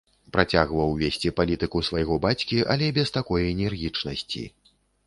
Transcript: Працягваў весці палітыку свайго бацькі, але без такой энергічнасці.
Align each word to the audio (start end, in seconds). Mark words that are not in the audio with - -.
Працягваў 0.35 0.95
весці 1.01 1.33
палітыку 1.39 1.83
свайго 1.91 2.19
бацькі, 2.27 2.63
але 2.77 2.91
без 2.97 3.17
такой 3.21 3.49
энергічнасці. 3.55 4.43